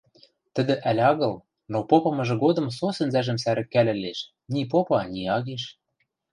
Тӹдӹ 0.53 0.75
ӓль 0.89 1.01
агыл, 1.11 1.33
но 1.71 1.77
попымыжы 1.89 2.35
годым 2.43 2.67
со 2.77 2.87
сӹнзӓжӹм 2.97 3.37
сӓрӹкӓлӹлеш, 3.43 4.19
ни 4.53 4.61
попа, 4.71 4.99
ни 5.13 5.21
агеш. 5.35 5.63